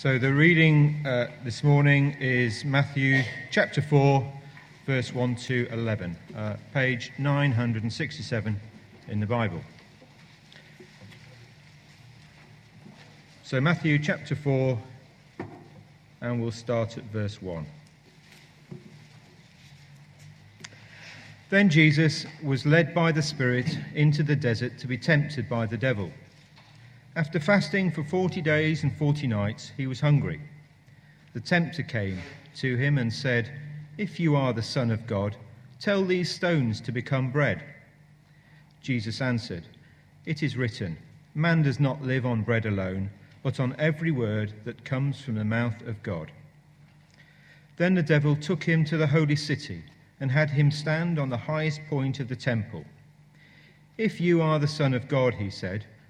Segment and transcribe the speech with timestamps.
[0.00, 4.32] So the reading uh, this morning is Matthew chapter 4,
[4.86, 8.60] verse 1 to 11, uh, page 967
[9.08, 9.60] in the Bible.
[13.42, 14.78] So Matthew chapter 4,
[16.20, 17.66] and we'll start at verse 1.
[21.50, 25.76] Then Jesus was led by the Spirit into the desert to be tempted by the
[25.76, 26.12] devil.
[27.18, 30.40] After fasting for forty days and forty nights, he was hungry.
[31.32, 32.20] The tempter came
[32.58, 33.50] to him and said,
[33.96, 35.34] If you are the Son of God,
[35.80, 37.60] tell these stones to become bread.
[38.82, 39.64] Jesus answered,
[40.26, 40.96] It is written,
[41.34, 43.10] Man does not live on bread alone,
[43.42, 46.30] but on every word that comes from the mouth of God.
[47.78, 49.82] Then the devil took him to the holy city
[50.20, 52.84] and had him stand on the highest point of the temple.
[53.96, 55.84] If you are the Son of God, he said,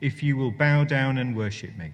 [0.00, 1.92] if you will bow down and worship me.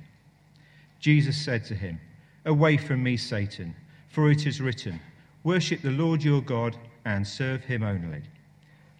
[1.00, 2.00] Jesus said to him,
[2.46, 3.74] Away from me, Satan,
[4.08, 5.00] for it is written,
[5.42, 8.22] Worship the Lord your God and serve him only.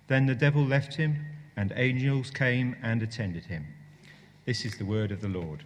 [0.09, 1.25] Then the devil left him,
[1.57, 3.67] and angels came and attended him.
[4.45, 5.65] This is the word of the Lord.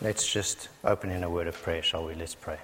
[0.00, 2.14] Let's just open in a word of prayer, shall we?
[2.14, 2.58] Let's pray.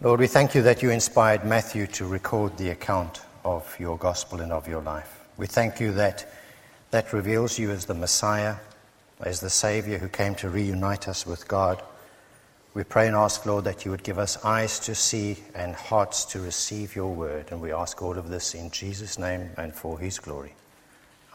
[0.00, 3.20] Lord, we thank you that you inspired Matthew to record the account
[3.56, 5.20] of your gospel and of your life.
[5.36, 6.26] We thank you that
[6.90, 8.56] that reveals you as the Messiah,
[9.20, 11.82] as the Savior who came to reunite us with God.
[12.74, 16.24] We pray and ask, Lord, that you would give us eyes to see and hearts
[16.26, 17.46] to receive your word.
[17.50, 20.54] And we ask all of this in Jesus' name and for his glory.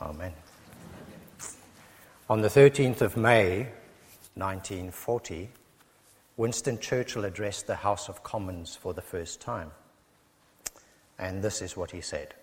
[0.01, 0.33] Amen.
[2.29, 3.67] On the 13th of May,
[4.35, 5.49] 1940,
[6.37, 9.71] Winston Churchill addressed the House of Commons for the first time.
[11.19, 12.33] And this is what he said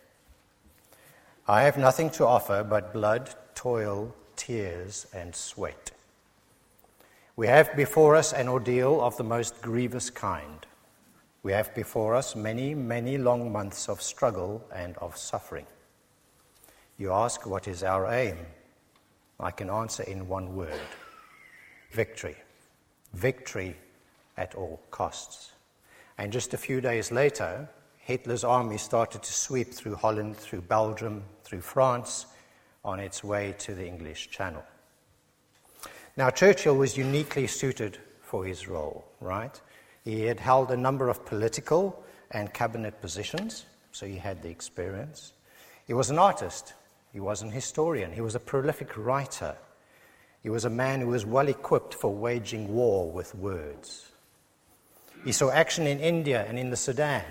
[1.47, 5.91] I have nothing to offer but blood, toil, tears, and sweat.
[7.37, 10.67] We have before us an ordeal of the most grievous kind.
[11.43, 15.67] We have before us many, many long months of struggle and of suffering.
[16.99, 18.37] You ask, what is our aim?
[19.39, 20.81] I can answer in one word
[21.93, 22.37] victory
[23.15, 23.77] victory
[24.37, 25.53] at all costs.
[26.19, 27.69] And just a few days later,
[28.11, 32.27] Hitler's army started to sweep through Holland, through Belgium, through France,
[32.85, 34.65] on its way to the English Channel.
[36.17, 39.61] Now, Churchill was uniquely suited for his role, right?
[40.03, 45.33] He had held a number of political and cabinet positions, so he had the experience.
[45.87, 46.75] He was an artist,
[47.13, 49.57] he was an historian, he was a prolific writer.
[50.43, 54.11] He was a man who was well equipped for waging war with words.
[55.25, 57.23] He saw action in India and in the Sudan.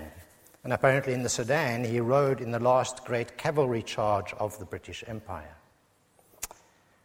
[0.62, 4.66] And apparently, in the Sudan, he rode in the last great cavalry charge of the
[4.66, 5.56] British Empire.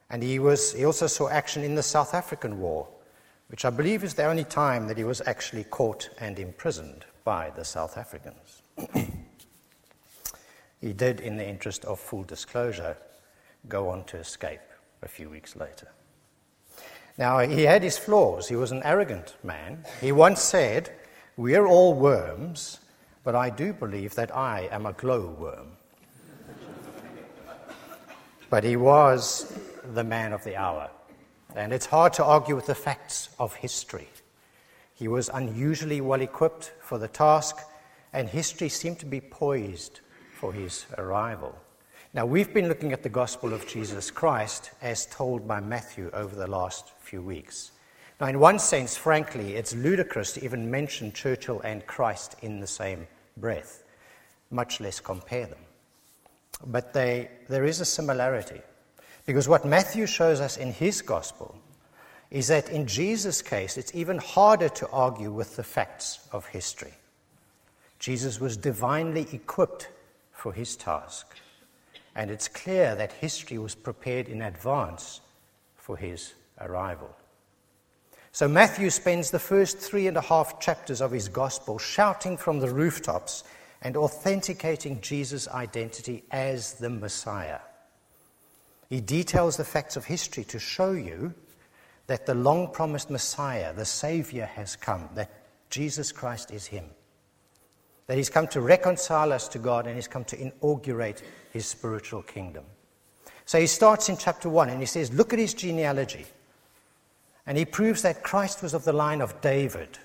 [0.09, 2.87] And he, was, he also saw action in the South African War,
[3.47, 7.49] which I believe is the only time that he was actually caught and imprisoned by
[7.51, 8.61] the South Africans.
[10.81, 12.97] he did, in the interest of full disclosure,
[13.69, 14.61] go on to escape
[15.01, 15.87] a few weeks later.
[17.17, 18.49] Now, he had his flaws.
[18.49, 19.85] He was an arrogant man.
[20.01, 20.91] He once said,
[21.37, 22.79] We're all worms,
[23.25, 25.75] but I do believe that I am a glowworm.
[28.51, 29.59] but he was
[29.95, 30.91] the man of the hour.
[31.55, 34.07] And it's hard to argue with the facts of history.
[34.93, 37.57] He was unusually well equipped for the task,
[38.13, 40.01] and history seemed to be poised
[40.39, 41.57] for his arrival.
[42.13, 46.35] Now, we've been looking at the gospel of Jesus Christ as told by Matthew over
[46.35, 47.71] the last few weeks.
[48.21, 52.67] Now, in one sense, frankly, it's ludicrous to even mention Churchill and Christ in the
[52.67, 53.83] same breath,
[54.51, 55.59] much less compare them.
[56.65, 58.61] But they, there is a similarity.
[59.25, 61.55] Because what Matthew shows us in his gospel
[62.31, 66.93] is that in Jesus' case, it's even harder to argue with the facts of history.
[67.99, 69.89] Jesus was divinely equipped
[70.31, 71.35] for his task.
[72.15, 75.21] And it's clear that history was prepared in advance
[75.75, 77.15] for his arrival.
[78.35, 82.59] So Matthew spends the first three and a half chapters of his gospel shouting from
[82.59, 83.45] the rooftops
[83.81, 87.59] and authenticating Jesus' identity as the Messiah.
[88.89, 91.33] He details the facts of history to show you
[92.07, 95.31] that the long promised Messiah, the Savior, has come, that
[95.69, 96.87] Jesus Christ is Him.
[98.07, 101.23] That He's come to reconcile us to God and He's come to inaugurate
[101.53, 102.65] His spiritual kingdom.
[103.45, 106.25] So he starts in chapter 1 and he says, Look at his genealogy.
[107.47, 109.99] And he proves that Christ was of the line of David,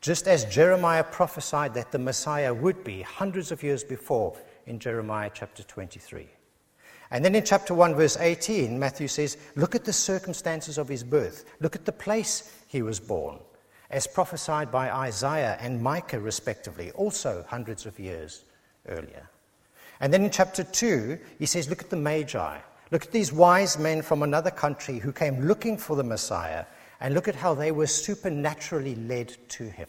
[0.00, 4.36] just as Jeremiah prophesied that the Messiah would be hundreds of years before
[4.66, 6.28] in Jeremiah chapter 23.
[7.10, 11.02] And then in chapter 1, verse 18, Matthew says, Look at the circumstances of his
[11.02, 11.44] birth.
[11.60, 13.38] Look at the place he was born,
[13.90, 18.44] as prophesied by Isaiah and Micah, respectively, also hundreds of years
[18.88, 19.28] earlier.
[19.98, 22.58] And then in chapter 2, he says, Look at the Magi.
[22.90, 26.64] Look at these wise men from another country who came looking for the Messiah,
[27.00, 29.88] and look at how they were supernaturally led to him.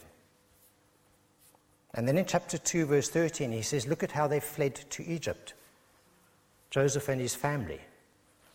[1.94, 5.04] And then in chapter 2, verse 13, he says, Look at how they fled to
[5.04, 5.54] Egypt.
[6.70, 7.82] Joseph and his family,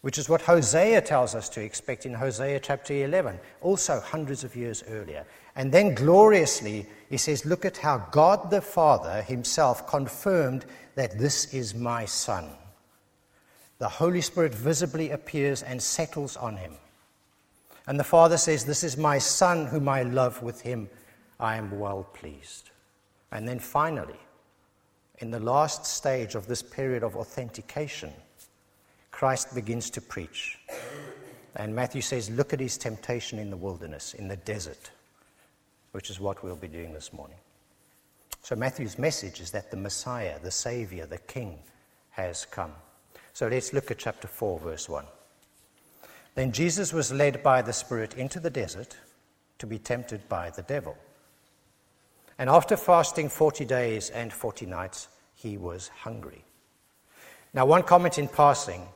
[0.01, 4.57] which is what Hosea tells us to expect in Hosea chapter 11, also hundreds of
[4.57, 5.27] years earlier.
[5.55, 10.65] And then gloriously, he says, Look at how God the Father himself confirmed
[10.95, 12.49] that this is my Son.
[13.79, 16.73] The Holy Spirit visibly appears and settles on him.
[17.87, 20.89] And the Father says, This is my Son whom I love, with him
[21.39, 22.71] I am well pleased.
[23.31, 24.19] And then finally,
[25.19, 28.13] in the last stage of this period of authentication,
[29.11, 30.59] Christ begins to preach.
[31.55, 34.91] And Matthew says, Look at his temptation in the wilderness, in the desert,
[35.93, 37.39] which is what we'll be doing this morning.
[38.43, 41.59] So, Matthew's message is that the Messiah, the Savior, the King,
[42.11, 42.73] has come.
[43.37, 45.05] So, let's look at chapter 4, verse 1.
[46.37, 48.97] Then Jesus was led by the Spirit into the desert
[49.59, 50.97] to be tempted by the devil.
[52.39, 56.47] And after fasting 40 days and 40 nights, he was hungry.
[57.53, 58.89] Now, one comment in passing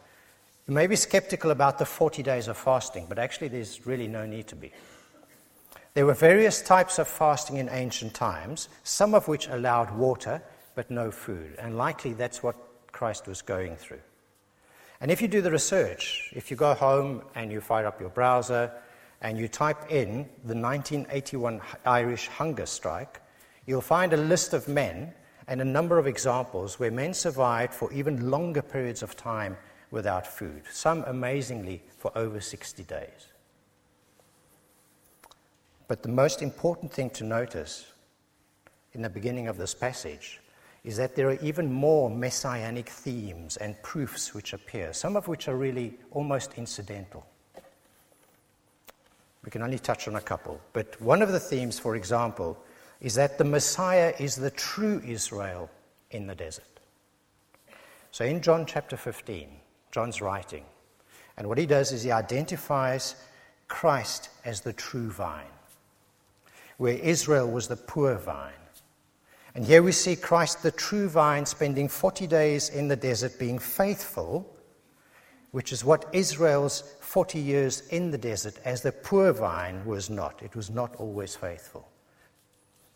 [0.66, 4.24] you may be skeptical about the 40 days of fasting, but actually, there's really no
[4.24, 4.72] need to be.
[5.92, 10.40] There were various types of fasting in ancient times, some of which allowed water
[10.74, 12.56] but no food, and likely that's what
[12.90, 14.00] Christ was going through.
[15.00, 18.10] And if you do the research, if you go home and you fire up your
[18.10, 18.70] browser
[19.22, 23.20] and you type in the 1981 Irish hunger strike,
[23.66, 25.14] you'll find a list of men
[25.48, 29.56] and a number of examples where men survived for even longer periods of time
[29.90, 33.32] without food, some amazingly for over 60 days.
[35.88, 37.86] But the most important thing to notice
[38.92, 40.39] in the beginning of this passage
[40.84, 45.48] is that there are even more messianic themes and proofs which appear, some of which
[45.48, 47.26] are really almost incidental.
[49.44, 50.60] We can only touch on a couple.
[50.72, 52.58] But one of the themes, for example,
[53.00, 55.70] is that the Messiah is the true Israel
[56.10, 56.64] in the desert.
[58.10, 59.48] So in John chapter 15,
[59.92, 60.64] John's writing,
[61.36, 63.14] and what he does is he identifies
[63.68, 65.44] Christ as the true vine,
[66.76, 68.52] where Israel was the poor vine.
[69.54, 73.58] And here we see Christ, the true vine, spending 40 days in the desert being
[73.58, 74.56] faithful,
[75.50, 80.40] which is what Israel's 40 years in the desert as the poor vine was not.
[80.42, 81.88] It was not always faithful.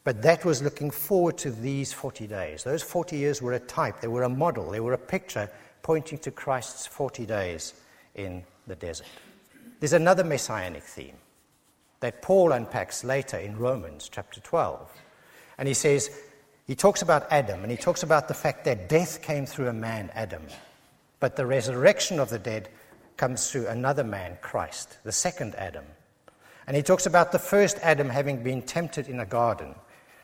[0.04, 2.62] But that was looking forward to these 40 days.
[2.62, 5.50] Those 40 years were a type, they were a model, they were a picture
[5.82, 7.74] pointing to Christ's 40 days
[8.14, 9.06] in the desert.
[9.80, 11.16] There's another messianic theme
[12.00, 14.90] that Paul unpacks later in Romans chapter 12.
[15.58, 16.10] And he says,
[16.66, 19.72] he talks about Adam, and he talks about the fact that death came through a
[19.72, 20.42] man, Adam,
[21.20, 22.68] but the resurrection of the dead
[23.16, 25.84] comes through another man, Christ, the second Adam.
[26.66, 29.74] And he talks about the first Adam having been tempted in a garden,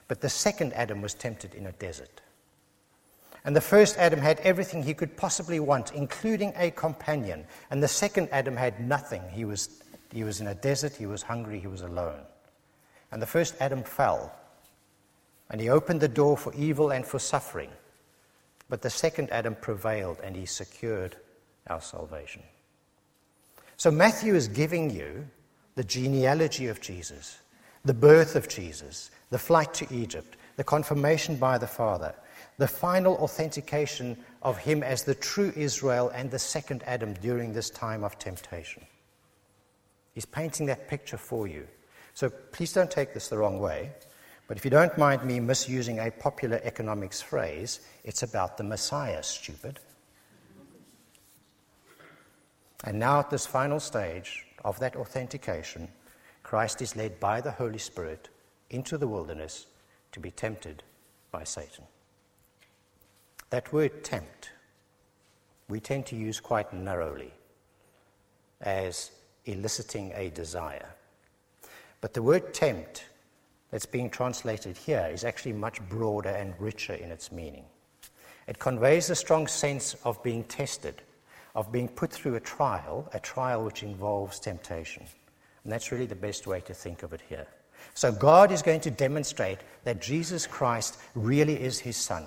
[0.08, 2.20] but the second Adam was tempted in a desert.
[3.44, 7.46] And the first Adam had everything he could possibly want, including a companion.
[7.70, 9.22] And the second Adam had nothing.
[9.30, 9.82] He was,
[10.12, 12.20] he was in a desert, he was hungry, he was alone.
[13.12, 14.34] And the first Adam fell.
[15.50, 17.70] And he opened the door for evil and for suffering.
[18.68, 21.16] But the second Adam prevailed and he secured
[21.66, 22.42] our salvation.
[23.76, 25.26] So Matthew is giving you
[25.74, 27.38] the genealogy of Jesus,
[27.84, 32.14] the birth of Jesus, the flight to Egypt, the confirmation by the Father,
[32.58, 37.70] the final authentication of him as the true Israel and the second Adam during this
[37.70, 38.84] time of temptation.
[40.12, 41.66] He's painting that picture for you.
[42.14, 43.92] So please don't take this the wrong way.
[44.50, 49.22] But if you don't mind me misusing a popular economics phrase, it's about the Messiah,
[49.22, 49.78] stupid.
[52.82, 55.86] And now, at this final stage of that authentication,
[56.42, 58.28] Christ is led by the Holy Spirit
[58.70, 59.68] into the wilderness
[60.10, 60.82] to be tempted
[61.30, 61.84] by Satan.
[63.50, 64.50] That word tempt,
[65.68, 67.32] we tend to use quite narrowly,
[68.60, 69.12] as
[69.44, 70.96] eliciting a desire.
[72.00, 73.04] But the word tempt
[73.70, 77.64] that's being translated here is actually much broader and richer in its meaning.
[78.46, 81.02] It conveys a strong sense of being tested,
[81.54, 85.04] of being put through a trial, a trial which involves temptation.
[85.62, 87.46] And that's really the best way to think of it here.
[87.94, 92.24] So God is going to demonstrate that Jesus Christ really is his son.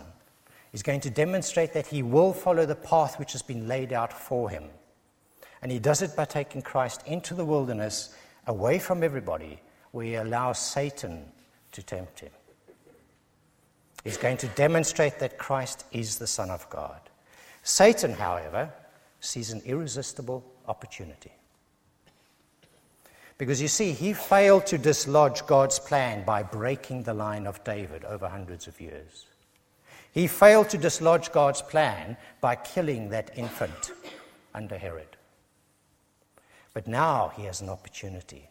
[0.71, 4.11] He's going to demonstrate that he will follow the path which has been laid out
[4.11, 4.63] for him.
[5.61, 8.15] And he does it by taking Christ into the wilderness,
[8.47, 9.59] away from everybody,
[9.93, 11.23] where he allows Satan
[11.71, 12.31] to tempt him.
[14.03, 16.99] He's going to demonstrate that Christ is the Son of God.
[17.61, 18.69] Satan, however,
[19.21, 21.31] sees an irresistible opportunity.
[23.37, 28.03] Because you see, he failed to dislodge God's plan by breaking the line of David
[28.03, 29.27] over hundreds of years.
[30.11, 33.91] He failed to dislodge God's plan by killing that infant
[34.55, 35.17] under Herod.
[36.73, 38.49] But now he has an opportunity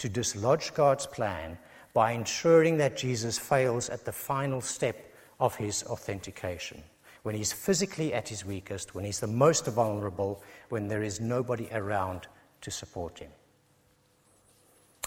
[0.00, 1.58] to dislodge God's plan
[1.92, 6.82] by ensuring that Jesus fails at the final step of his authentication.
[7.22, 11.68] When he's physically at his weakest, when he's the most vulnerable, when there is nobody
[11.72, 12.28] around
[12.62, 13.30] to support him.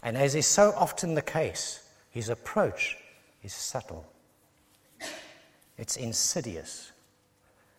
[0.04, 2.98] And as is so often the case, his approach
[3.42, 4.06] is subtle,
[5.76, 6.92] it's insidious,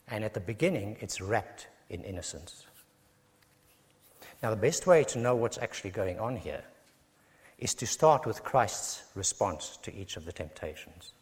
[0.09, 2.67] and at the beginning, it's wrapped in innocence.
[4.43, 6.65] Now, the best way to know what's actually going on here
[7.59, 11.13] is to start with Christ's response to each of the temptations.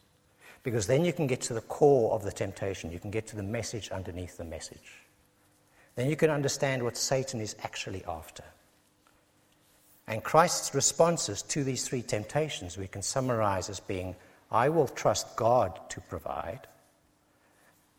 [0.62, 3.36] Because then you can get to the core of the temptation, you can get to
[3.36, 5.02] the message underneath the message.
[5.94, 8.44] Then you can understand what Satan is actually after.
[10.06, 14.16] And Christ's responses to these three temptations we can summarize as being
[14.50, 16.66] I will trust God to provide,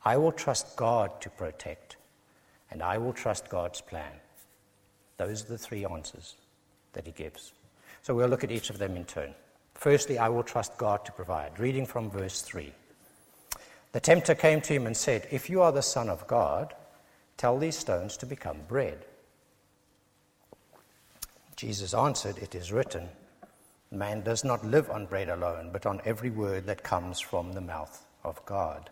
[0.06, 1.96] I will trust God to protect,
[2.70, 4.12] and I will trust God's plan.
[5.18, 6.36] Those are the three answers
[6.94, 7.54] that he gives.
[8.04, 9.34] So we'll look at each of them in turn.
[9.76, 11.58] Firstly, I will trust God to provide.
[11.58, 12.72] Reading from verse 3.
[13.94, 16.74] The tempter came to him and said, If you are the Son of God,
[17.38, 19.06] tell these stones to become bread.
[21.56, 23.08] Jesus answered, It is written,
[23.90, 27.62] Man does not live on bread alone, but on every word that comes from the
[27.62, 28.90] mouth of God.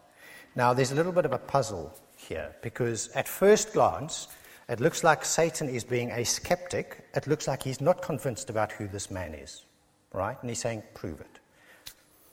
[0.56, 4.28] Now, there's a little bit of a puzzle here, because at first glance,
[4.72, 7.04] it looks like Satan is being a skeptic.
[7.14, 9.66] It looks like he's not convinced about who this man is,
[10.14, 10.38] right?
[10.40, 11.40] And he's saying, prove it.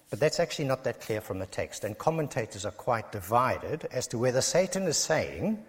[0.09, 1.83] But that's actually not that clear from the text.
[1.83, 5.65] And commentators are quite divided as to whether Satan is saying,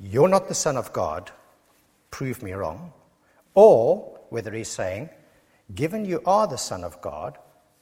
[0.00, 1.32] You're not the Son of God,
[2.12, 2.92] prove me wrong,
[3.54, 5.10] or whether he's saying,
[5.74, 7.36] Given you are the Son of God,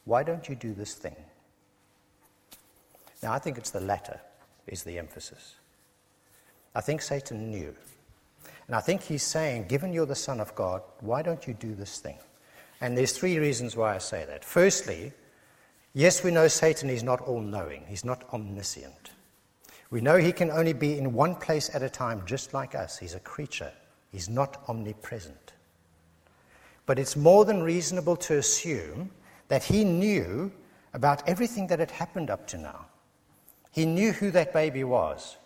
[0.07, 1.17] why don't you do this thing?
[3.23, 4.19] Now, I think it's the latter
[4.67, 5.57] is the emphasis.
[6.75, 7.75] I think Satan knew
[8.67, 11.75] and I think he's saying, given you're the Son of God, why don't you do
[11.75, 12.19] this thing?
[12.81, 14.45] And there's three reasons why I say that.
[14.45, 15.13] Firstly,
[15.93, 19.11] yes, we know Satan is not all knowing, he's not omniscient.
[19.91, 22.99] We know he can only be in one place at a time, just like us.
[22.99, 23.73] He's a creature,
[24.11, 25.53] he's not omnipresent.
[26.87, 29.11] But it's more than reasonable to assume
[29.49, 30.53] that he knew
[30.95, 32.87] about everything that had happened up to now.
[33.71, 35.37] He knew who that baby was.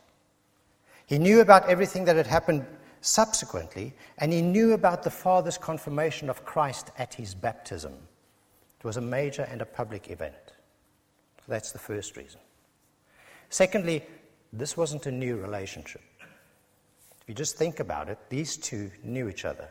[1.06, 2.66] He knew about everything that had happened
[3.00, 7.94] subsequently, and he knew about the Father's confirmation of Christ at his baptism.
[8.78, 10.34] It was a major and a public event.
[11.38, 12.40] So that's the first reason.
[13.50, 14.04] Secondly,
[14.52, 16.02] this wasn't a new relationship.
[17.22, 19.68] If you just think about it, these two knew each other.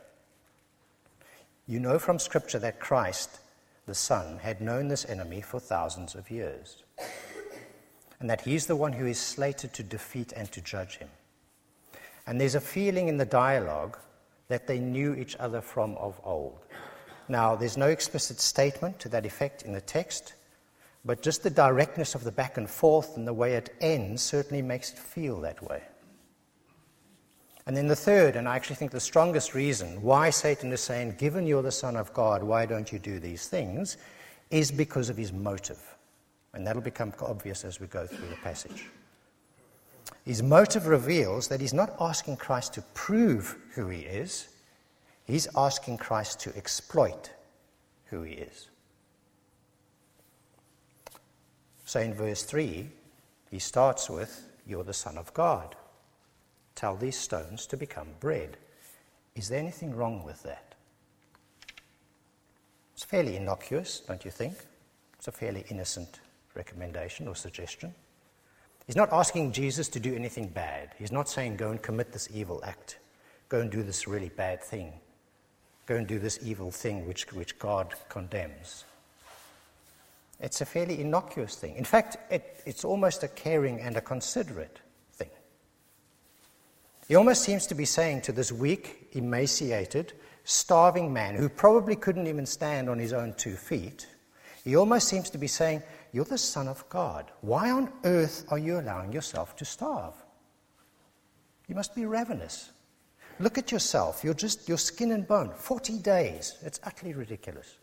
[1.68, 3.40] You know from Scripture that Christ,
[3.86, 6.84] the Son, had known this enemy for thousands of years,
[8.20, 11.10] and that he's the one who is slated to defeat and to judge him.
[12.28, 13.98] And there's a feeling in the dialogue
[14.50, 16.60] that they knew each other from of old.
[17.30, 20.34] Now, there's no explicit statement to that effect in the text,
[21.04, 24.62] but just the directness of the back and forth and the way it ends certainly
[24.62, 25.82] makes it feel that way.
[27.66, 31.16] And then the third, and I actually think the strongest reason why Satan is saying,
[31.18, 33.98] given you're the Son of God, why don't you do these things,
[34.50, 35.82] is because of his motive.
[36.54, 38.86] And that'll become obvious as we go through the passage.
[40.28, 44.50] His motive reveals that he's not asking Christ to prove who he is,
[45.24, 47.32] he's asking Christ to exploit
[48.08, 48.68] who he is.
[51.86, 52.90] So in verse 3,
[53.50, 55.78] he starts with, You're the Son of God.
[56.76, 58.58] Tell these stones to become bread.
[59.34, 60.76] Is there anything wrong with that?
[62.96, 64.58] It's fairly innocuous, don't you think?
[65.14, 66.20] It's a fairly innocent
[66.54, 67.96] recommendation or suggestion.
[68.88, 70.92] He's not asking Jesus to do anything bad.
[70.98, 72.98] He's not saying, go and commit this evil act,
[73.50, 74.94] go and do this really bad thing.
[75.88, 78.84] go and do this evil thing which, which God condemns.
[80.40, 81.76] It's a fairly innocuous thing.
[81.76, 84.80] In fact, it, it's almost a caring and a considerate
[85.14, 85.30] thing.
[87.08, 90.14] He almost seems to be saying to this weak, emaciated,
[90.44, 94.06] starving man who probably couldn't even stand on his own two feet,
[94.64, 95.82] he almost seems to be saying,
[96.18, 97.30] You're the Son of God.
[97.42, 100.16] Why on earth are you allowing yourself to starve?
[101.68, 102.72] You must be ravenous.
[103.40, 104.24] Look at yourself.
[104.24, 105.52] You're just your skin and bone.
[105.56, 106.56] 40 days.
[106.64, 107.78] It's utterly ridiculous.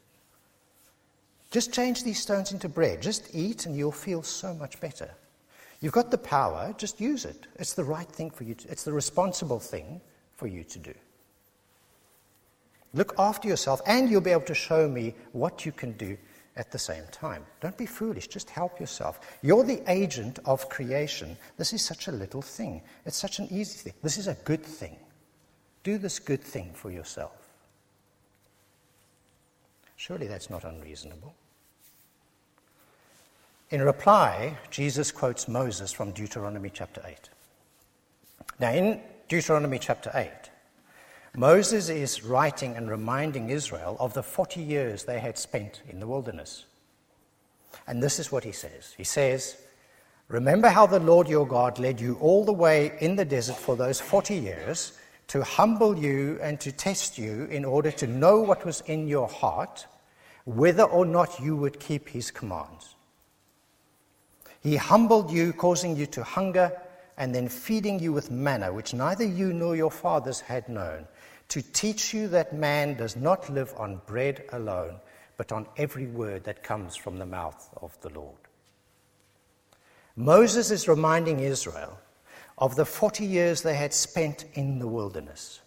[1.52, 3.00] Just change these stones into bread.
[3.00, 5.10] Just eat, and you'll feel so much better.
[5.80, 7.46] You've got the power, just use it.
[7.54, 10.00] It's the right thing for you to, it's the responsible thing
[10.34, 10.94] for you to do.
[12.94, 16.18] Look after yourself, and you'll be able to show me what you can do
[16.56, 17.44] at the same time.
[17.60, 19.20] Don't be foolish, just help yourself.
[19.42, 21.36] You're the agent of creation.
[21.56, 23.94] This is such a little thing, it's such an easy thing.
[24.02, 24.96] This is a good thing.
[25.82, 27.48] Do this good thing for yourself.
[29.96, 31.34] Surely that's not unreasonable.
[33.70, 37.30] In reply, Jesus quotes Moses from Deuteronomy chapter 8.
[38.60, 40.30] Now, in Deuteronomy chapter 8,
[41.36, 46.06] Moses is writing and reminding Israel of the 40 years they had spent in the
[46.06, 46.64] wilderness.
[47.86, 49.56] And this is what he says He says,
[50.28, 53.76] Remember how the Lord your God led you all the way in the desert for
[53.76, 54.98] those 40 years
[55.28, 59.28] to humble you and to test you in order to know what was in your
[59.28, 59.86] heart,
[60.44, 62.94] whether or not you would keep his commands.
[64.60, 66.72] He humbled you, causing you to hunger,
[67.18, 71.06] and then feeding you with manna, which neither you nor your fathers had known,
[71.48, 74.96] to teach you that man does not live on bread alone,
[75.36, 78.36] but on every word that comes from the mouth of the Lord.
[80.16, 81.98] Moses is reminding Israel
[82.58, 85.60] of the 40 years they had spent in the wilderness.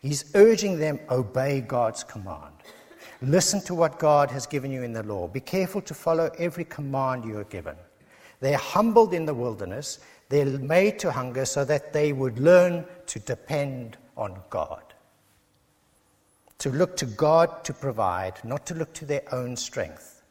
[0.00, 2.54] He's urging them, obey God's command.
[3.20, 5.28] Listen to what God has given you in the law.
[5.28, 7.76] Be careful to follow every command you are given.
[8.40, 9.98] They're humbled in the wilderness.
[10.30, 14.89] They're made to hunger so that they would learn to depend on God.
[16.60, 20.22] To look to God to provide, not to look to their own strength,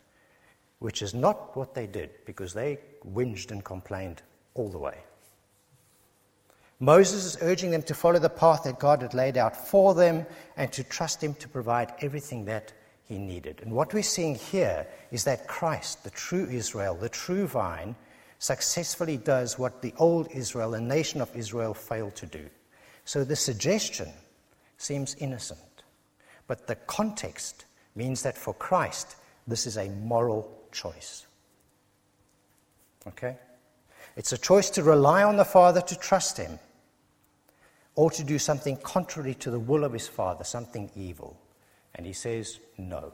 [0.79, 4.21] which is not what they did because they whinged and complained
[4.53, 4.97] all the way.
[6.79, 10.25] Moses is urging them to follow the path that God had laid out for them
[10.55, 12.71] and to trust Him to provide everything that
[13.09, 13.59] he needed.
[13.63, 17.95] And what we're seeing here is that Christ, the true Israel, the true vine,
[18.37, 22.45] successfully does what the old Israel, the nation of Israel, failed to do.
[23.05, 24.09] So the suggestion
[24.77, 25.59] seems innocent,
[26.49, 29.15] but the context means that for Christ,
[29.47, 31.27] this is a moral choice.
[33.07, 33.37] Okay?
[34.15, 36.57] It's a choice to rely on the Father to trust Him
[37.93, 41.39] or to do something contrary to the will of his father, something evil.
[41.93, 43.13] And he says, no.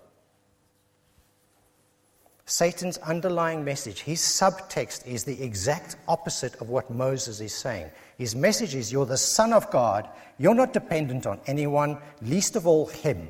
[2.46, 7.90] Satan's underlying message, his subtext, is the exact opposite of what Moses is saying.
[8.20, 10.08] His message is, You're the Son of God.
[10.38, 13.30] You're not dependent on anyone, least of all Him.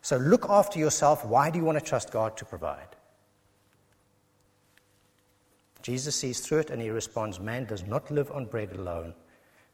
[0.00, 1.24] So look after yourself.
[1.26, 2.96] Why do you want to trust God to provide?
[5.82, 9.14] Jesus sees through it and he responds Man does not live on bread alone,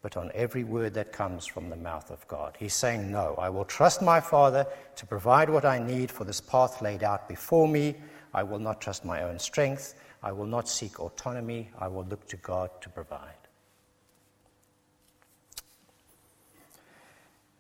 [0.03, 2.57] but on every word that comes from the mouth of God.
[2.59, 6.41] He's saying, No, I will trust my Father to provide what I need for this
[6.41, 7.95] path laid out before me.
[8.35, 9.95] I will not trust my own strength.
[10.23, 11.71] I will not seek autonomy.
[11.79, 13.31] I will look to God to provide.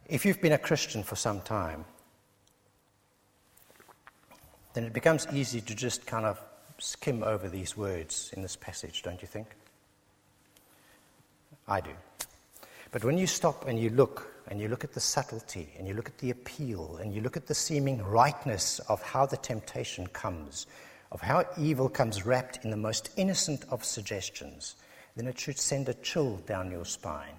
[0.06, 1.84] If you've been a Christian for some time,
[4.74, 6.40] then it becomes easy to just kind of
[6.78, 9.46] skim over these words in this passage, don't you think?
[11.68, 11.90] I do.
[12.90, 15.94] But when you stop and you look, and you look at the subtlety, and you
[15.94, 20.06] look at the appeal, and you look at the seeming rightness of how the temptation
[20.08, 20.66] comes,
[21.10, 24.76] of how evil comes wrapped in the most innocent of suggestions,
[25.16, 27.38] then it should send a chill down your spine.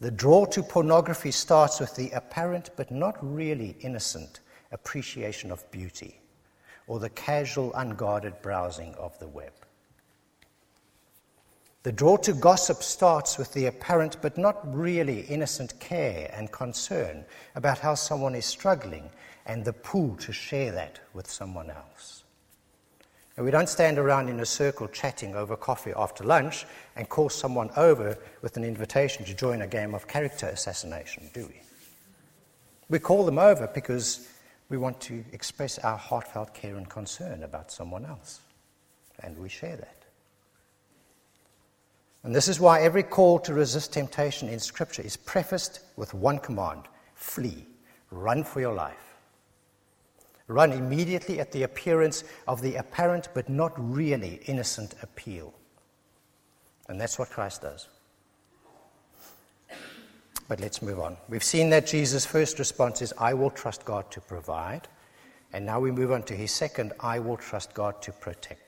[0.00, 6.20] The draw to pornography starts with the apparent but not really innocent appreciation of beauty,
[6.86, 9.52] or the casual, unguarded browsing of the web.
[11.84, 17.24] The draw to gossip starts with the apparent but not really innocent care and concern
[17.54, 19.10] about how someone is struggling
[19.46, 22.24] and the pull to share that with someone else.
[23.36, 27.28] And we don't stand around in a circle chatting over coffee after lunch and call
[27.28, 31.60] someone over with an invitation to join a game of character assassination, do we?
[32.88, 34.28] We call them over because
[34.68, 38.40] we want to express our heartfelt care and concern about someone else,
[39.22, 39.97] and we share that.
[42.22, 46.38] And this is why every call to resist temptation in Scripture is prefaced with one
[46.38, 46.82] command
[47.14, 47.66] flee,
[48.10, 49.16] run for your life.
[50.46, 55.52] Run immediately at the appearance of the apparent but not really innocent appeal.
[56.88, 57.88] And that's what Christ does.
[60.48, 61.16] But let's move on.
[61.28, 64.88] We've seen that Jesus' first response is, I will trust God to provide.
[65.52, 68.67] And now we move on to his second, I will trust God to protect.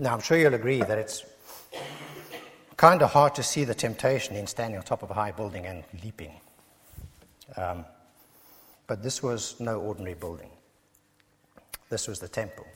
[0.00, 1.26] Now, I'm sure you'll agree that it's
[2.78, 5.66] kind of hard to see the temptation in standing on top of a high building
[5.66, 6.32] and leaping.
[7.54, 7.84] Um,
[8.86, 10.48] but this was no ordinary building.
[11.90, 12.66] This was the temple.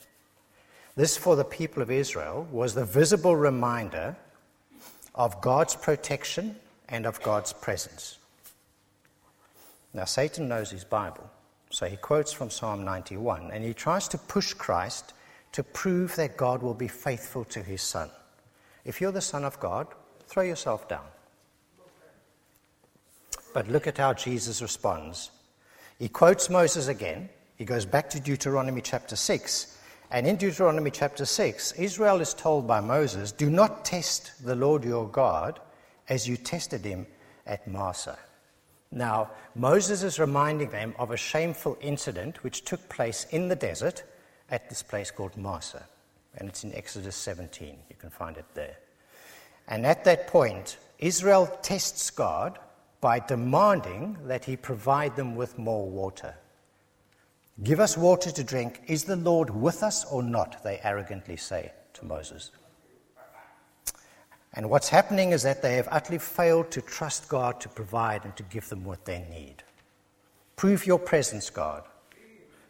[0.96, 4.14] This, for the people of Israel, was the visible reminder
[5.14, 6.56] of God's protection
[6.90, 8.18] and of God's presence.
[9.94, 11.30] Now, Satan knows his Bible,
[11.70, 15.14] so he quotes from Psalm 91 and he tries to push Christ
[15.54, 18.10] to prove that God will be faithful to his Son.
[18.84, 19.86] If you're the Son of God,
[20.26, 21.06] throw yourself down.
[23.52, 25.30] But look at how Jesus responds.
[25.96, 27.28] He quotes Moses again.
[27.54, 29.78] He goes back to Deuteronomy chapter 6.
[30.10, 34.82] And in Deuteronomy chapter 6, Israel is told by Moses, Do not test the Lord
[34.82, 35.60] your God
[36.08, 37.06] as you tested him
[37.46, 38.18] at Massah.
[38.90, 44.02] Now, Moses is reminding them of a shameful incident which took place in the desert
[44.50, 45.87] at this place called Massah.
[46.37, 47.76] And it's in Exodus 17.
[47.88, 48.76] You can find it there.
[49.68, 52.59] And at that point, Israel tests God
[53.00, 56.35] by demanding that he provide them with more water.
[57.62, 58.83] Give us water to drink.
[58.87, 60.62] Is the Lord with us or not?
[60.64, 62.50] They arrogantly say to Moses.
[64.54, 68.37] And what's happening is that they have utterly failed to trust God to provide and
[68.37, 69.62] to give them what they need.
[70.57, 71.85] Prove your presence, God.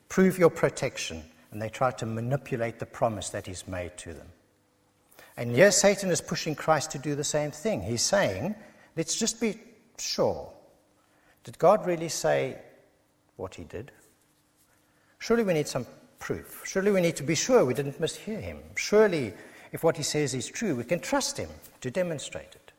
[0.08, 1.22] Prove your protection.
[1.54, 4.26] And they try to manipulate the promise that He's made to them.
[5.36, 7.80] And yes, Satan is pushing Christ to do the same thing.
[7.80, 8.54] He's saying,
[8.96, 9.58] let's just be
[9.98, 10.50] sure.
[11.42, 12.58] Did God really say
[13.36, 13.90] what he did?
[15.18, 15.86] Surely we need some
[16.18, 16.62] proof.
[16.64, 18.58] Surely we need to be sure we didn't mishear him.
[18.76, 19.32] Surely,
[19.72, 22.72] if what he says is true, we can trust him to demonstrate it.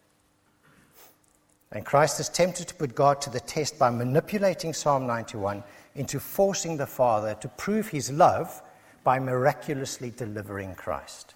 [1.71, 5.63] And Christ is tempted to put God to the test by manipulating Psalm 91
[5.95, 8.61] into forcing the Father to prove his love
[9.05, 11.35] by miraculously delivering Christ.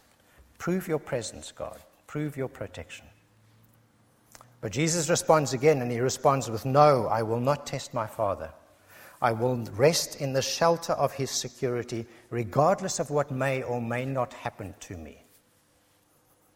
[0.57, 1.79] Prove your presence, God.
[2.07, 3.05] Prove your protection.
[4.59, 8.49] But Jesus responds again, and he responds with, No, I will not test my Father.
[9.21, 14.03] I will rest in the shelter of his security, regardless of what may or may
[14.03, 15.23] not happen to me.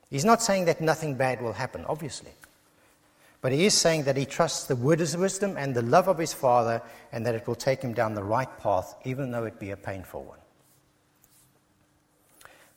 [0.09, 2.31] He's not saying that nothing bad will happen, obviously.
[3.41, 6.81] But he is saying that he trusts the wisdom and the love of his Father,
[7.11, 9.77] and that it will take him down the right path, even though it be a
[9.77, 10.39] painful one.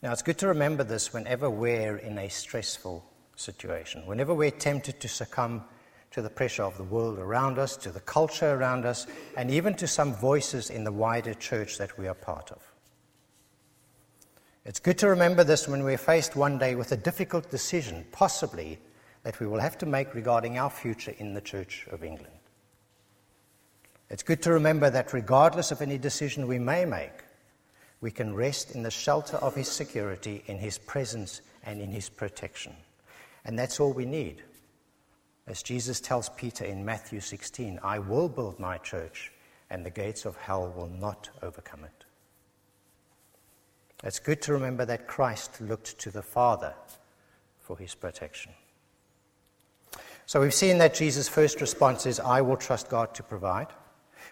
[0.06, 5.00] Now, it's good to remember this whenever we're in a stressful situation, whenever we're tempted
[5.00, 5.64] to succumb
[6.12, 9.74] to the pressure of the world around us, to the culture around us, and even
[9.74, 12.62] to some voices in the wider church that we are part of.
[14.64, 18.78] It's good to remember this when we're faced one day with a difficult decision, possibly,
[19.24, 22.38] that we will have to make regarding our future in the Church of England.
[24.08, 27.25] It's good to remember that regardless of any decision we may make,
[28.00, 32.08] we can rest in the shelter of His security, in His presence, and in His
[32.08, 32.74] protection.
[33.44, 34.42] And that's all we need.
[35.46, 39.32] As Jesus tells Peter in Matthew 16, I will build my church,
[39.70, 42.04] and the gates of hell will not overcome it.
[44.04, 46.74] It's good to remember that Christ looked to the Father
[47.60, 48.52] for his protection.
[50.26, 53.68] So we've seen that Jesus' first response is, I will trust God to provide.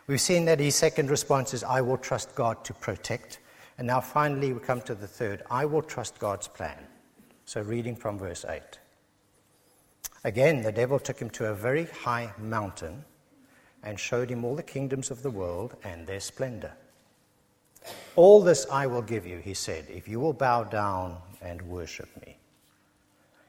[0.06, 3.38] We've seen that his second response is, I will trust God to protect.
[3.78, 6.78] And now finally we come to the third I will trust God's plan.
[7.46, 8.62] So, reading from verse 8.
[10.24, 13.04] Again, the devil took him to a very high mountain
[13.82, 16.72] and showed him all the kingdoms of the world and their splendor.
[18.16, 22.08] All this I will give you, he said, if you will bow down and worship
[22.24, 22.38] me.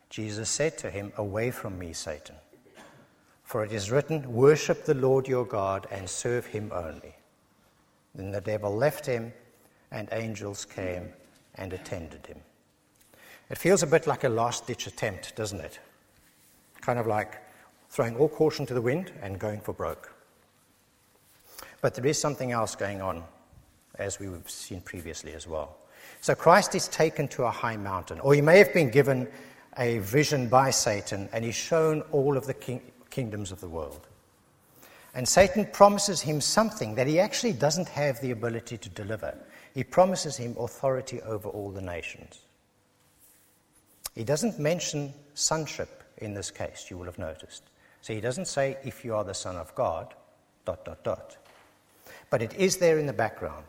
[0.10, 2.36] Jesus said to him, Away from me, Satan.
[3.44, 7.16] For it is written, Worship the Lord your God and serve him only.
[8.14, 9.32] Then the devil left him
[9.92, 11.10] and angels came
[11.56, 12.40] and attended him.
[13.50, 15.80] It feels a bit like a last ditch attempt, doesn't it?
[16.82, 17.42] Kind of like
[17.90, 20.12] throwing all caution to the wind and going for broke.
[21.82, 23.24] But there is something else going on,
[24.00, 25.78] as we've seen previously as well.
[26.22, 29.28] So Christ is taken to a high mountain, or he may have been given
[29.78, 34.08] a vision by Satan, and he's shown all of the king- kingdoms of the world.
[35.14, 39.38] And Satan promises him something that he actually doesn't have the ability to deliver.
[39.76, 42.40] He promises him authority over all the nations.
[44.16, 47.62] He doesn't mention sonship in this case, you will have noticed.
[48.02, 50.14] So he doesn't say, if you are the Son of God,
[50.66, 51.38] dot, dot, dot.
[52.30, 53.66] But it is there in the background.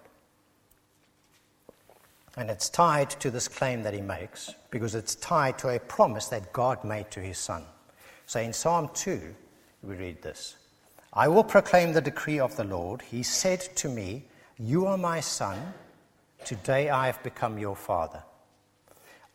[2.36, 6.28] And it's tied to this claim that he makes because it's tied to a promise
[6.28, 7.64] that God made to his son.
[8.26, 9.34] So in Psalm 2,
[9.82, 10.56] we read this
[11.12, 13.02] I will proclaim the decree of the Lord.
[13.02, 14.24] He said to me,
[14.58, 15.58] You are my son.
[16.46, 18.22] Today I have become your father.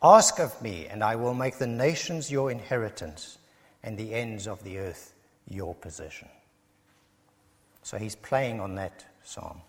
[0.01, 3.37] Ask of me, and I will make the nations your inheritance
[3.83, 5.13] and the ends of the earth
[5.45, 6.29] your possession.
[7.83, 9.59] So he's playing on that psalm.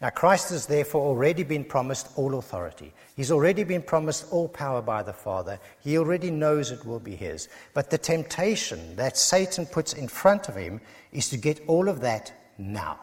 [0.00, 2.94] Now, Christ has therefore already been promised all authority.
[3.16, 5.60] He's already been promised all power by the Father.
[5.84, 7.50] He already knows it will be his.
[7.74, 10.80] But the temptation that Satan puts in front of him
[11.12, 12.98] is to get all of that now,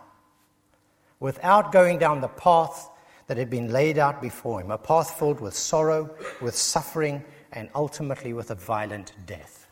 [1.20, 2.90] without going down the path
[3.28, 6.10] that had been laid out before him a path filled with sorrow,
[6.42, 9.68] with suffering, and ultimately with a violent death.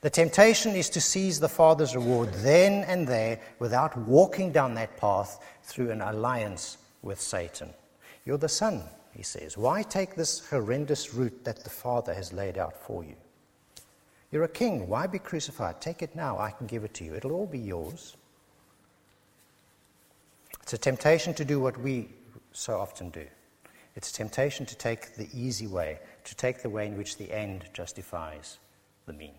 [0.00, 4.96] The temptation is to seize the Father's reward then and there without walking down that
[4.96, 7.70] path through an alliance with Satan.
[8.24, 8.82] You're the Son,
[9.14, 9.58] he says.
[9.58, 13.14] Why take this horrendous route that the Father has laid out for you?
[14.32, 14.88] You're a king.
[14.88, 15.80] Why be crucified?
[15.80, 16.38] Take it now.
[16.38, 17.14] I can give it to you.
[17.14, 18.16] It'll all be yours.
[20.62, 22.08] It's a temptation to do what we
[22.52, 23.26] so often do.
[23.96, 27.32] It's a temptation to take the easy way, to take the way in which the
[27.32, 28.58] end justifies
[29.06, 29.34] the means.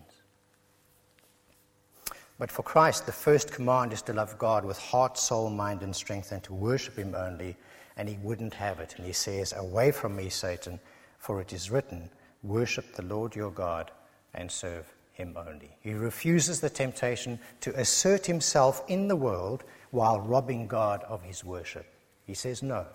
[2.38, 5.94] But for Christ, the first command is to love God with heart, soul, mind, and
[5.94, 7.56] strength, and to worship Him only,
[7.96, 8.94] and He wouldn't have it.
[8.96, 10.80] And He says, Away from me, Satan,
[11.18, 12.10] for it is written,
[12.42, 13.90] Worship the Lord your God
[14.34, 15.76] and serve Him only.
[15.80, 21.44] He refuses the temptation to assert Himself in the world while robbing God of His
[21.44, 21.86] worship.
[22.26, 22.86] He says, No.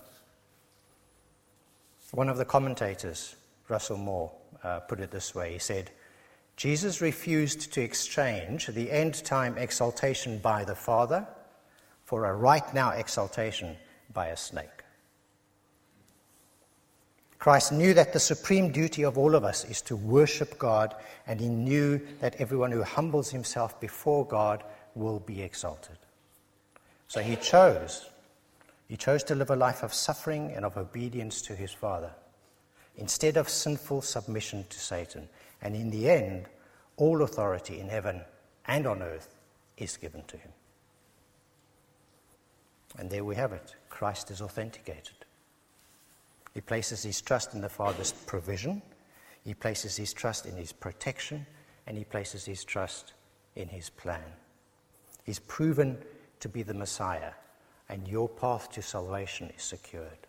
[2.11, 3.35] One of the commentators,
[3.67, 4.31] Russell Moore,
[4.63, 5.53] uh, put it this way.
[5.53, 5.91] He said,
[6.55, 11.27] Jesus refused to exchange the end time exaltation by the Father
[12.05, 13.75] for a right now exaltation
[14.13, 14.83] by a snake.
[17.37, 20.95] Christ knew that the supreme duty of all of us is to worship God,
[21.27, 24.63] and he knew that everyone who humbles himself before God
[24.95, 25.97] will be exalted.
[27.07, 28.09] So he chose.
[28.87, 32.11] He chose to live a life of suffering and of obedience to his Father
[32.95, 35.29] instead of sinful submission to Satan.
[35.61, 36.47] And in the end,
[36.95, 38.21] all authority in heaven
[38.65, 39.35] and on earth
[39.77, 40.51] is given to him.
[42.97, 43.75] And there we have it.
[43.89, 45.13] Christ is authenticated.
[46.53, 48.81] He places his trust in the Father's provision,
[49.43, 51.45] he places his trust in his protection,
[51.85, 53.13] and he places his trust
[53.55, 54.23] in his plan.
[55.23, 55.97] He's proven
[56.39, 57.31] to be the Messiah,
[57.89, 60.27] and your path to salvation is secured.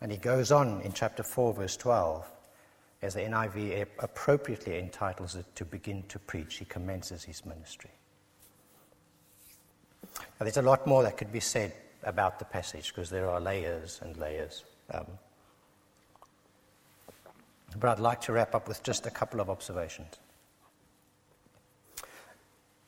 [0.00, 2.30] And he goes on in chapter 4, verse 12
[3.02, 6.56] as the NIV appropriately entitles it, to begin to preach.
[6.56, 7.90] He commences his ministry.
[10.02, 11.72] Now, there's a lot more that could be said
[12.04, 14.64] about the passage because there are layers and layers.
[14.92, 15.06] Um,
[17.78, 20.14] but I'd like to wrap up with just a couple of observations.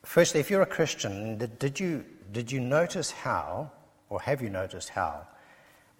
[0.03, 3.71] Firstly, if you're a Christian, did, did, you, did you notice how,
[4.09, 5.27] or have you noticed how,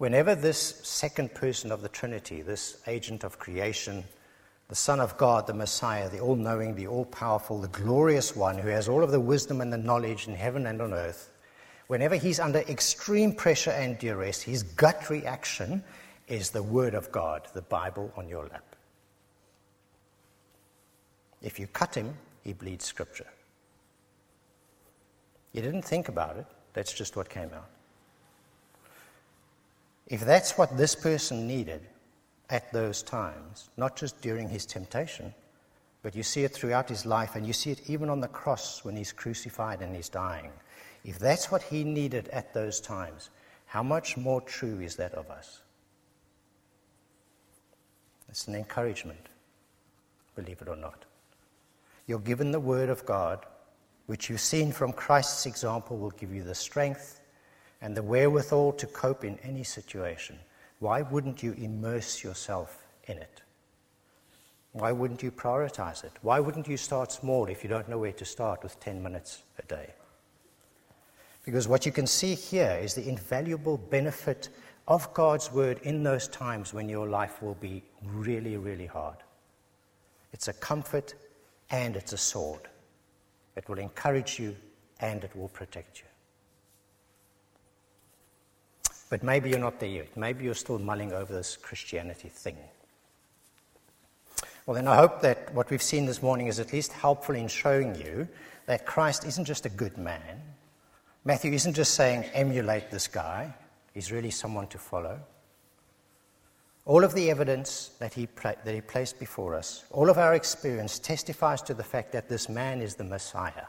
[0.00, 4.02] Whenever this second person of the Trinity, this agent of creation,
[4.68, 8.56] the Son of God, the Messiah, the all knowing, the all powerful, the glorious one
[8.56, 11.30] who has all of the wisdom and the knowledge in heaven and on earth,
[11.88, 15.84] whenever he's under extreme pressure and duress, his gut reaction
[16.28, 18.74] is the Word of God, the Bible on your lap.
[21.42, 23.26] If you cut him, he bleeds Scripture.
[25.52, 27.68] You didn't think about it, that's just what came out.
[30.06, 31.80] If that's what this person needed
[32.50, 35.32] at those times, not just during his temptation,
[36.02, 38.84] but you see it throughout his life, and you see it even on the cross
[38.84, 40.50] when he's crucified and he's dying.
[41.04, 43.30] If that's what he needed at those times,
[43.66, 45.60] how much more true is that of us?
[48.28, 49.28] It's an encouragement,
[50.34, 51.04] believe it or not.
[52.06, 53.46] You're given the Word of God,
[54.10, 57.20] which you've seen from Christ's example, will give you the strength
[57.80, 60.36] and the wherewithal to cope in any situation,
[60.80, 63.42] why wouldn't you immerse yourself in it?
[64.72, 66.10] Why wouldn't you prioritize it?
[66.22, 69.44] Why wouldn't you start small if you don't know where to start with 10 minutes
[69.60, 69.90] a day?
[71.44, 74.48] Because what you can see here is the invaluable benefit
[74.88, 79.18] of God's word in those times when your life will be really, really hard.
[80.32, 81.14] It's a comfort
[81.70, 82.69] and it's a sword.
[83.60, 84.56] It will encourage you
[85.00, 86.06] and it will protect you.
[89.10, 90.16] But maybe you're not there yet.
[90.16, 92.56] Maybe you're still mulling over this Christianity thing.
[94.64, 97.48] Well, then I hope that what we've seen this morning is at least helpful in
[97.48, 98.26] showing you
[98.64, 100.40] that Christ isn't just a good man.
[101.26, 103.54] Matthew isn't just saying, emulate this guy.
[103.92, 105.20] He's really someone to follow.
[106.90, 110.98] All of the evidence that he, that he placed before us, all of our experience
[110.98, 113.66] testifies to the fact that this man is the Messiah.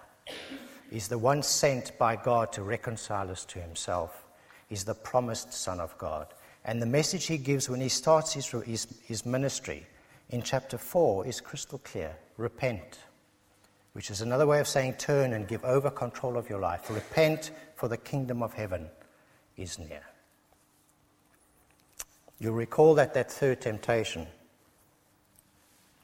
[0.90, 4.26] He's the one sent by God to reconcile us to himself.
[4.70, 6.34] He's the promised Son of God.
[6.66, 9.86] And the message he gives when he starts his, his, his ministry
[10.32, 12.98] in chapter 4 is crystal clear repent,
[13.94, 16.90] which is another way of saying turn and give over control of your life.
[16.90, 18.90] Repent, for the kingdom of heaven
[19.58, 20.02] is near.
[22.42, 24.26] You'll recall that that third temptation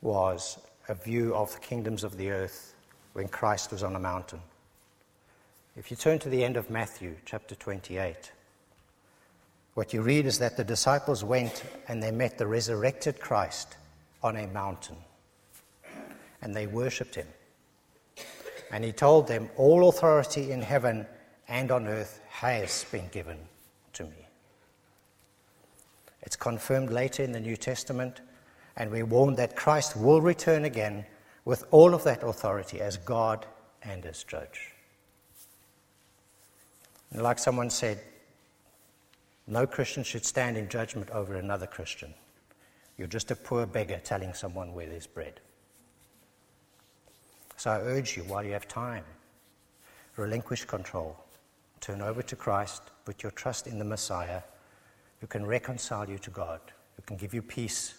[0.02, 2.76] was a view of the kingdoms of the earth
[3.14, 4.40] when Christ was on a mountain.
[5.76, 8.32] If you turn to the end of Matthew chapter 28,
[9.74, 13.76] what you read is that the disciples went and they met the resurrected Christ
[14.22, 14.98] on a mountain
[16.44, 17.28] and they worshipped him.
[18.72, 21.08] And he told them, All authority in heaven
[21.48, 23.40] and on earth has been given
[23.94, 24.27] to me.
[26.28, 28.20] It's confirmed later in the New Testament,
[28.76, 31.06] and we're warned that Christ will return again
[31.46, 33.46] with all of that authority as God
[33.82, 34.74] and as judge.
[37.12, 38.02] And like someone said,
[39.48, 42.14] no Christian should stand in judgment over another Christian.
[42.98, 45.40] You're just a poor beggar telling someone where there's bread.
[47.56, 49.06] So I urge you, while you have time,
[50.18, 51.16] relinquish control,
[51.80, 54.42] turn over to Christ, put your trust in the Messiah
[55.20, 56.60] who can reconcile you to God,
[56.96, 57.96] who can give you peace,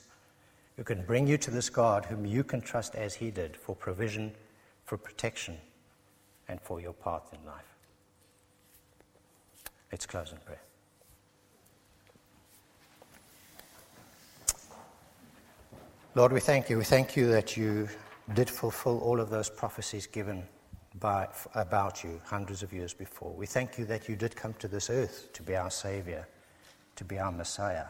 [0.76, 3.74] who can bring you to this God whom you can trust as He did for
[3.74, 4.32] provision,
[4.84, 5.56] for protection,
[6.48, 7.74] and for your path in life.
[9.90, 10.60] Let's close in prayer.
[16.14, 16.78] Lord, we thank you.
[16.78, 17.88] We thank you that you
[18.34, 20.42] did fulfill all of those prophecies given
[21.00, 23.32] by, about you hundreds of years before.
[23.32, 26.26] We thank you that you did come to this earth to be our Savior
[26.98, 27.86] to be our Messiah.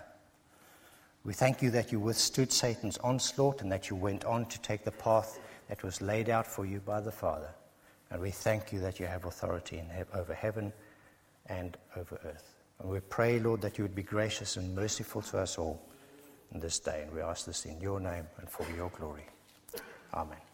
[1.24, 4.84] We thank you that you withstood Satan's onslaught and that you went on to take
[4.84, 7.50] the path that was laid out for you by the Father.
[8.10, 10.72] And we thank you that you have authority he- over heaven
[11.46, 12.54] and over earth.
[12.80, 15.82] And we pray, Lord, that you would be gracious and merciful to us all
[16.52, 17.02] in this day.
[17.02, 19.26] And we ask this in your name and for your glory.
[20.14, 20.47] Amen.